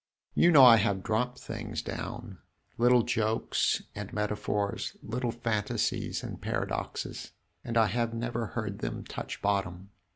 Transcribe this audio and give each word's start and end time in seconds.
You 0.33 0.49
know 0.51 0.65
I 0.65 0.77
have 0.77 1.03
dropped 1.03 1.37
things 1.39 1.83
down 1.83 2.39
little 2.79 3.03
jokes 3.03 3.83
and 3.93 4.11
metaphors, 4.11 4.97
little 5.03 5.29
fantasies 5.31 6.23
and 6.23 6.41
paradoxes 6.41 7.33
and 7.63 7.77
I 7.77 7.85
have 7.85 8.11
never 8.11 8.47
heard 8.47 8.79
them 8.79 9.03
touch 9.03 9.43
bottom!" 9.43 9.91